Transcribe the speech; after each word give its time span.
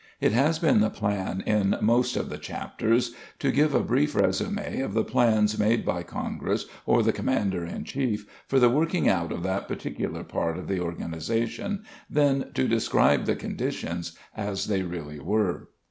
It 0.19 0.31
has 0.31 0.57
been 0.57 0.79
the 0.79 0.89
plan 0.89 1.43
in 1.45 1.77
most 1.79 2.17
of 2.17 2.29
the 2.31 2.39
chapters 2.39 3.13
to 3.37 3.51
give 3.51 3.75
a 3.75 3.83
brief 3.83 4.15
resume 4.15 4.79
of 4.79 4.95
the 4.95 5.03
plans 5.03 5.59
made 5.59 5.85
by 5.85 6.01
congress 6.01 6.65
or 6.87 7.03
the 7.03 7.13
commander 7.13 7.63
in 7.67 7.83
chief 7.83 8.25
for 8.47 8.57
the 8.59 8.67
working 8.67 9.07
out 9.07 9.31
of 9.31 9.43
that 9.43 9.67
particular 9.67 10.23
part 10.23 10.57
of 10.57 10.67
the 10.67 10.79
organization, 10.79 11.83
then 12.09 12.49
to 12.55 12.67
describe 12.67 13.25
the 13.25 13.35
conditions 13.35 14.17
as 14.35 14.65
they 14.65 14.81
really 14.81 15.19
were. 15.19 15.67